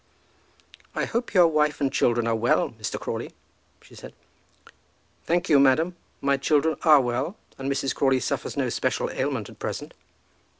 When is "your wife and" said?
1.35-1.93